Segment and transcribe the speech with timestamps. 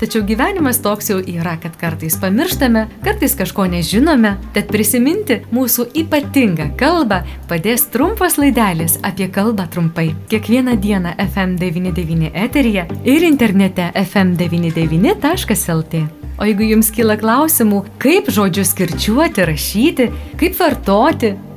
[0.00, 6.66] Tačiau gyvenimas toks jau yra, kad kartais pamirštame, kartais kažko nežinome, tad prisiminti mūsų ypatingą
[6.80, 7.18] kalbą
[7.50, 10.08] padės trumpas laidelis apie kalbą trumpai.
[10.32, 15.94] Kiekvieną dieną FM99 eteryje ir internete fm99.lt.
[16.34, 20.08] O jeigu jums kyla klausimų, kaip žodžius kirčiuoti, rašyti,
[20.40, 21.36] kaip vartoti,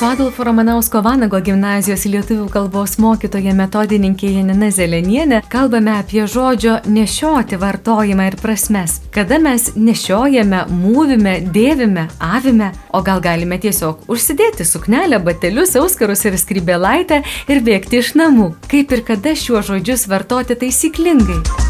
[0.00, 7.58] Su Adolfo Romanausko Vanago gimnazijos lietuvių kalbos mokytoja metodininkė Janina Zelenienė kalbame apie žodžio nešioti
[7.60, 8.94] vartojimą ir prasmes.
[9.12, 16.38] Kada mes nešiojame, mūvime, dėvime, avime, o gal galime tiesiog užsidėti suknelę, batelius, auskarus ir
[16.40, 17.20] skrybėlaitę
[17.52, 18.54] ir bėgti iš namų.
[18.72, 21.69] Kaip ir kada šiuos žodžius vartoti taisyklingai.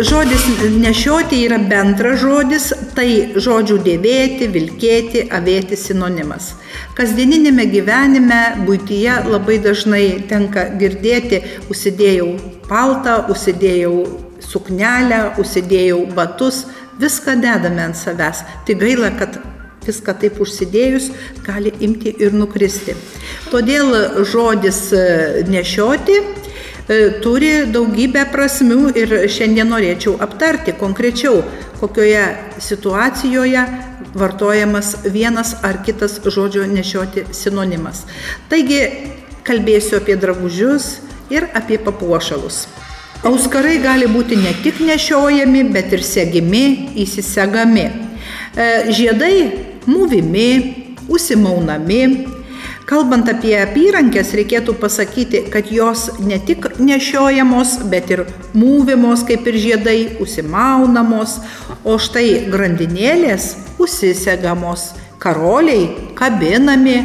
[0.00, 0.42] Žodis
[0.80, 2.64] nešioti yra bendras žodis,
[2.96, 6.48] tai žodžių dėvėti, vilkėti, avėti sinonimas.
[6.98, 12.26] Kasdieninėme gyvenime, būtyje labai dažnai tenka girdėti, užsidėjau
[12.66, 13.94] paltą, užsidėjau
[14.42, 16.64] suknelę, užsidėjau batus,
[16.98, 18.42] viską dedame ant savęs.
[18.66, 19.38] Tai gaila, kad
[19.86, 21.12] viską taip užsidėjus
[21.46, 22.96] gali imti ir nukristi.
[23.52, 23.94] Todėl
[24.26, 24.88] žodis
[25.46, 26.18] nešioti
[27.24, 31.40] turi daugybę prasmių ir šiandien norėčiau aptarti konkrečiau,
[31.80, 32.24] kokioje
[32.60, 33.64] situacijoje
[34.14, 38.04] vartojamas vienas ar kitas žodžio nešioti sinonimas.
[38.48, 38.80] Taigi
[39.44, 40.98] kalbėsiu apie drabužius
[41.32, 42.66] ir apie papuošalus.
[43.24, 47.84] Auskarai gali būti ne tik nešiojami, bet ir segimi, įsisegami.
[48.54, 49.36] E, žiedai
[49.88, 50.48] mūvimi,
[51.08, 52.02] užsimaunami,
[52.84, 59.56] Kalbant apie apyrankės, reikėtų pasakyti, kad jos ne tik nešiojamos, bet ir mūvimos kaip ir
[59.62, 61.38] žiedai, užsimaunamos,
[61.80, 64.90] o štai grandinėlės užsisegamos,
[65.22, 66.98] karoliai kabinami,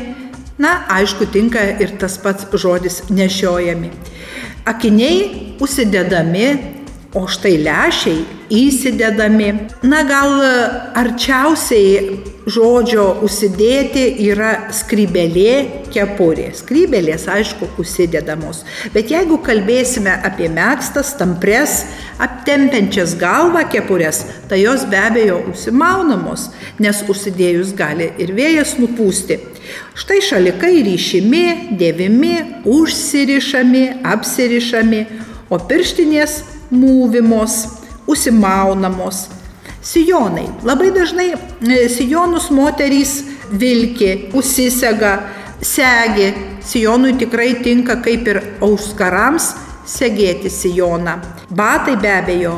[0.59, 3.93] na, aišku, tinka ir tas pats žodis nešiojami.
[4.67, 6.49] Akiniai užsidedami,
[7.15, 9.53] o štai lešiai įsidedami.
[9.85, 10.41] Na, gal
[10.97, 16.49] arčiausiai žodžio užsidėti yra skrybelė, kepurė.
[16.57, 18.63] Skrybelės, aišku, užsidedamos.
[18.93, 21.83] Bet jeigu kalbėsime apie mėgstas, tampres,
[22.21, 26.49] aptempiančias galvą kepurės, tai jos be abejo užsimaunamos,
[26.81, 29.39] nes užsidėjus gali ir vėjas nupūsti.
[29.99, 35.03] Štai šalikai ryšimi, dėvimi, užsirišami, apsirišami,
[35.49, 36.41] o pirštinės
[36.73, 37.78] mūvimos,
[38.09, 39.27] užsimaunamos
[39.81, 40.49] Sijonai.
[40.63, 43.23] Labai dažnai e, sijonus moterys
[43.59, 45.13] vilki, užsisega,
[45.61, 46.33] segi.
[46.59, 49.53] Sijonui tikrai tinka kaip ir auskarams
[49.87, 51.15] segėti sijoną.
[51.55, 52.57] Batai be abejo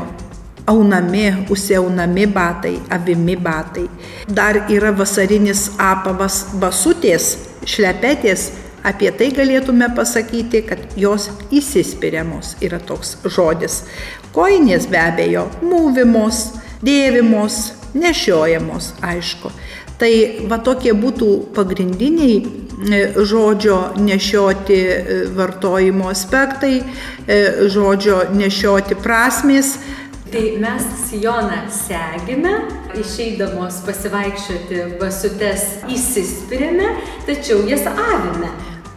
[0.68, 3.86] aunami, užsiaunami batai, avimi batai.
[4.28, 7.36] Dar yra vasarinis apavas basutės,
[7.66, 8.50] šlepetės.
[8.84, 13.84] Apie tai galėtume pasakyti, kad jos įsispiriamos yra toks žodis.
[14.34, 16.48] Koinės be abejo mūvimos,
[16.82, 17.62] dėvimos,
[17.94, 19.52] nešiojamos, aišku.
[20.02, 20.12] Tai
[20.50, 27.38] va tokie būtų pagrindiniai e, žodžio nešioti e, vartojimo aspektai, e,
[27.70, 29.76] žodžio nešioti prasmės.
[30.32, 32.56] Tai mes sijoną segime,
[32.98, 36.96] išeidamos pasivaikščioti basutes įsispirėme,
[37.30, 38.50] tačiau jas avime.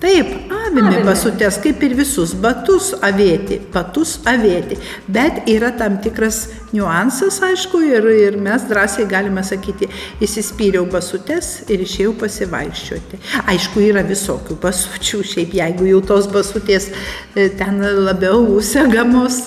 [0.03, 4.77] Taip, avime basutės, kaip ir visus batus avėti, batus avėti.
[5.09, 6.43] Bet yra tam tikras
[6.75, 9.89] niuansas, aišku, ir, ir mes drąsiai galime sakyti,
[10.25, 13.21] įsispyriau basutės ir išėjau pasivaikščioti.
[13.55, 19.45] Aišku, yra visokių basučių, šiaip jeigu jau tos basutės e, ten labiau užsegamos,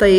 [0.00, 0.12] tai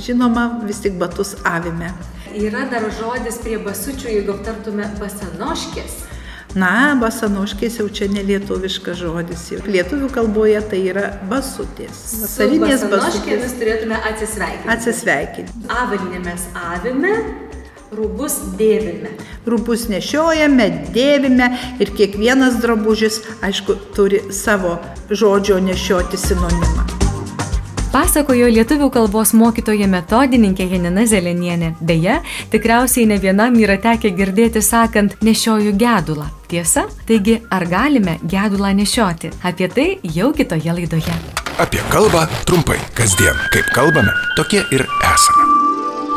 [0.00, 1.92] žinoma, vis tik batus avime.
[2.32, 6.00] Yra dar žodis prie basučių, jeigu aptartume basanoškės.
[6.58, 9.46] Na, basanoškės jau čia nelietuviškas žodis.
[9.64, 12.02] Lietuvių kalboje tai yra basutės.
[12.20, 13.46] Vasarinės basutės.
[13.46, 14.72] Mes turėtume atsisveikinti.
[14.74, 15.64] Atsisveikinti.
[15.72, 17.14] Avalynę mes avime,
[17.96, 19.14] rūbus dėvime.
[19.48, 24.76] Rūbus nešiojame, dėvime ir kiekvienas drabužis, aišku, turi savo
[25.08, 27.01] žodžio nešioti sinonimą.
[27.92, 31.74] Pasakojo lietuvių kalbos mokytoja metodininkė Janina Zelenienė.
[31.84, 32.14] Beje,
[32.48, 36.30] tikriausiai ne vienam yra tekę girdėti sakant nešioju gedulą.
[36.48, 36.86] Tiesa?
[37.08, 39.34] Taigi, ar galime gedulą nešioti?
[39.44, 39.86] Apie tai
[40.16, 41.18] jau kitoje laidoje.
[41.60, 43.36] Apie kalbą trumpai, kasdien.
[43.52, 45.48] Kaip kalbame, tokie ir esame.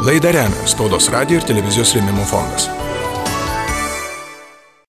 [0.08, 2.72] Laidą remia Spaudos radio ir televizijos rėmimo fondas.